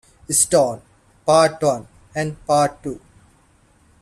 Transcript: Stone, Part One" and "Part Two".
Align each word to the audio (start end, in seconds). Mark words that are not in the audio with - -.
Stone, 0.31 0.81
Part 1.27 1.61
One" 1.61 1.87
and 2.15 2.43
"Part 2.47 2.81
Two". 2.81 2.99